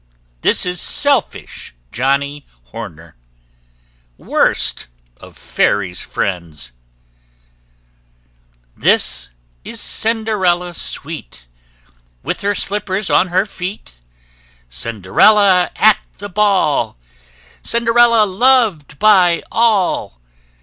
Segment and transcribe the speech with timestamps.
[0.41, 3.15] This is selfish Johnnie Horner
[4.17, 6.71] WORST OF FAIRY'S FRIENDS.
[8.75, 9.29] This
[9.63, 11.45] is Cinderella sweet,
[12.23, 13.93] With her slippers on her feet:
[14.69, 16.97] Cinderella at the ball,
[17.61, 20.19] Cinderella loved by all!